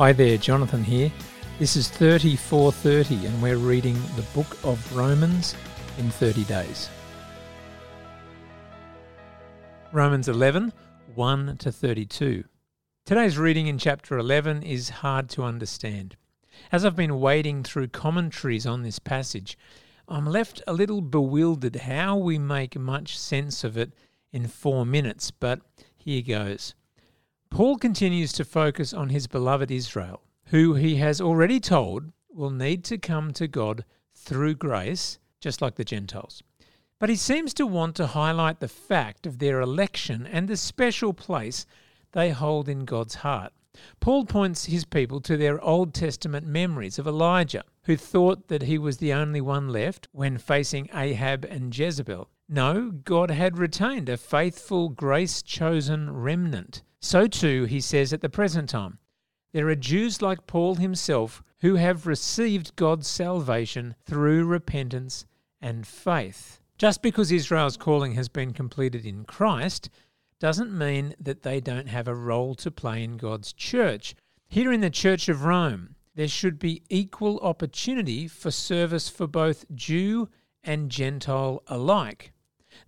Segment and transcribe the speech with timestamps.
[0.00, 1.12] Hi there, Jonathan here.
[1.58, 5.54] This is 30430, and we're reading the book of Romans
[5.98, 6.88] in 30 days.
[9.92, 10.72] Romans 11,
[11.14, 12.44] 1 to 32.
[13.04, 16.16] Today's reading in chapter 11 is hard to understand.
[16.72, 19.58] As I've been wading through commentaries on this passage,
[20.08, 23.92] I'm left a little bewildered how we make much sense of it
[24.32, 25.60] in four minutes, but
[25.98, 26.74] here goes.
[27.50, 32.84] Paul continues to focus on his beloved Israel, who he has already told will need
[32.84, 36.42] to come to God through grace, just like the Gentiles.
[37.00, 41.12] But he seems to want to highlight the fact of their election and the special
[41.12, 41.66] place
[42.12, 43.52] they hold in God's heart.
[44.00, 48.78] Paul points his people to their Old Testament memories of Elijah, who thought that he
[48.78, 52.28] was the only one left when facing Ahab and Jezebel.
[52.48, 56.82] No, God had retained a faithful, grace chosen remnant.
[57.00, 58.98] So too, he says at the present time.
[59.52, 65.26] There are Jews like Paul himself who have received God's salvation through repentance
[65.60, 66.60] and faith.
[66.78, 69.90] Just because Israel's calling has been completed in Christ
[70.38, 74.14] doesn't mean that they don't have a role to play in God's church.
[74.48, 79.64] Here in the Church of Rome, there should be equal opportunity for service for both
[79.74, 80.28] Jew
[80.64, 82.32] and Gentile alike.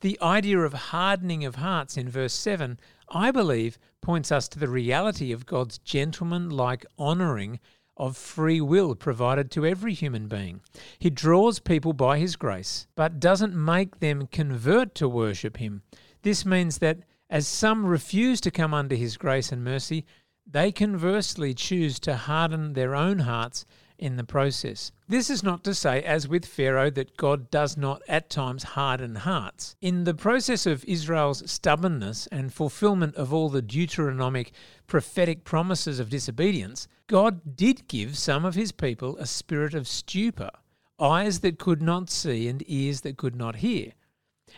[0.00, 2.78] The idea of hardening of hearts in verse 7,
[3.10, 7.60] I believe, points us to the reality of God's gentleman like honouring
[7.96, 10.60] of free will provided to every human being.
[10.98, 15.82] He draws people by His grace, but doesn't make them convert to worship Him.
[16.22, 20.06] This means that as some refuse to come under His grace and mercy,
[20.46, 23.66] they conversely choose to harden their own hearts
[24.00, 24.90] in the process.
[25.06, 29.14] This is not to say, as with Pharaoh, that God does not at times harden
[29.14, 29.76] hearts.
[29.80, 34.52] In the process of Israel's stubbornness and fulfillment of all the Deuteronomic
[34.86, 40.50] prophetic promises of disobedience, God did give some of his people a spirit of stupor,
[40.98, 43.92] eyes that could not see and ears that could not hear.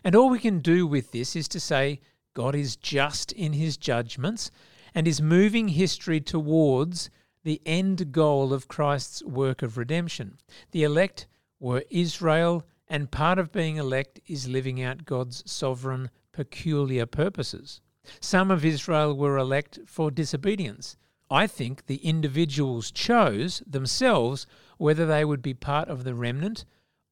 [0.05, 2.01] And all we can do with this is to say,
[2.35, 4.51] God is just in his judgments
[4.95, 7.11] and is moving history towards
[7.45, 10.39] the end goal of Christ's work of redemption.
[10.71, 11.27] The elect
[11.59, 17.81] were Israel, and part of being elect is living out God's sovereign, peculiar purposes.
[18.21, 20.97] Some of Israel were elect for disobedience.
[21.31, 26.65] I think the individuals chose themselves whether they would be part of the remnant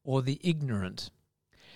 [0.03, 1.09] or the ignorant.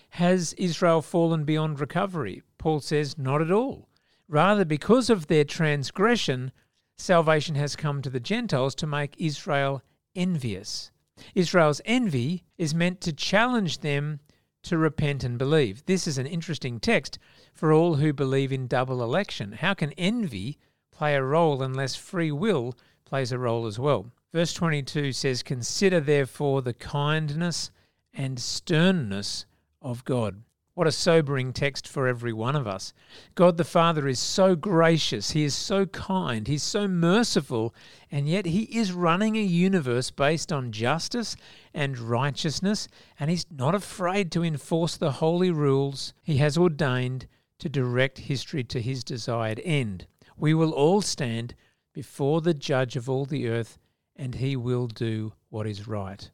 [0.10, 2.44] Has Israel fallen beyond recovery?
[2.58, 3.90] Paul says, not at all.
[4.28, 6.52] Rather, because of their transgression,
[6.98, 9.82] salvation has come to the Gentiles to make Israel
[10.16, 10.92] envious.
[11.34, 14.20] Israel's envy is meant to challenge them
[14.64, 15.86] to repent and believe.
[15.86, 17.20] This is an interesting text
[17.54, 19.54] for all who believe in double election.
[19.54, 20.58] How can envy
[20.92, 24.12] play a role unless free will plays a role as well?
[24.34, 27.72] Verse 22 says, Consider therefore the kindness
[28.14, 29.46] and sternness
[29.82, 30.42] of God.
[30.76, 32.92] What a sobering text for every one of us.
[33.34, 37.74] God the Father is so gracious, He is so kind, He's so merciful,
[38.12, 41.38] and yet He is running a universe based on justice
[41.74, 47.28] and righteousness, and He's not afraid to enforce the holy rules He has ordained
[47.60, 50.08] to direct history to His desired end.
[50.36, 51.56] We will all stand
[51.94, 53.80] before the Judge of all the earth,
[54.14, 56.30] and He will do what is right.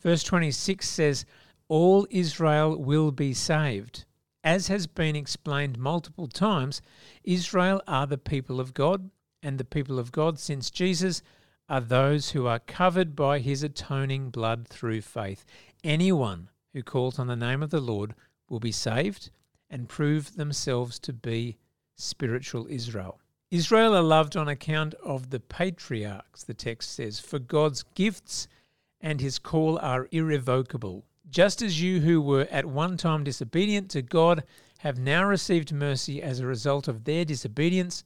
[0.00, 1.24] Verse 26 says,
[1.68, 4.04] all Israel will be saved.
[4.42, 6.80] As has been explained multiple times,
[7.24, 9.10] Israel are the people of God,
[9.42, 11.22] and the people of God since Jesus
[11.68, 15.44] are those who are covered by his atoning blood through faith.
[15.84, 18.14] Anyone who calls on the name of the Lord
[18.48, 19.30] will be saved
[19.68, 21.58] and prove themselves to be
[21.96, 23.20] spiritual Israel.
[23.50, 28.48] Israel are loved on account of the patriarchs, the text says, for God's gifts
[29.00, 31.04] and his call are irrevocable.
[31.30, 34.44] Just as you who were at one time disobedient to God
[34.78, 38.04] have now received mercy as a result of their disobedience,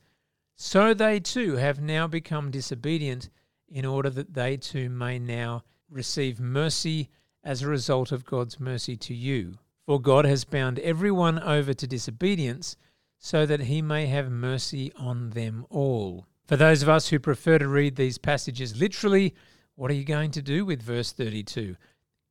[0.57, 3.31] so they too have now become disobedient
[3.69, 7.11] in order that they too may now receive mercy
[7.45, 9.59] as a result of God's mercy to you.
[9.87, 12.77] For God has bound everyone over to disobedience
[13.19, 16.27] so that he may have mercy on them all.
[16.47, 19.35] For those of us who prefer to read these passages literally,
[19.75, 21.77] what are you going to do with verse 32?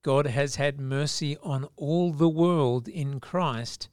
[0.03, 3.89] God has had mercy on all the world in Christ,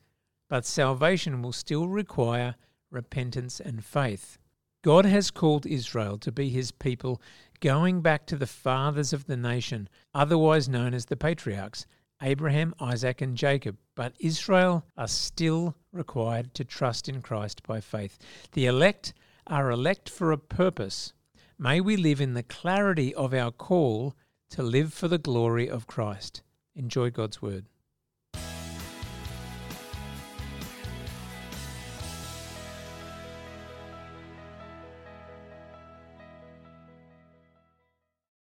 [0.49, 2.55] but salvation will still require
[2.91, 4.39] repentance and faith.
[4.83, 7.21] God has called Israel to be his people,
[7.61, 11.87] going back to the fathers of the nation, otherwise known as the patriarchs
[12.23, 13.77] Abraham, Isaac, and Jacob.
[13.95, 18.19] But Israel are still required to trust in Christ by faith.
[18.53, 19.13] The elect
[19.47, 21.13] are elect for a purpose,
[21.61, 24.15] May we live in the clarity of our call
[24.51, 26.43] to live for the glory of Christ.
[26.75, 27.67] Enjoy God's word.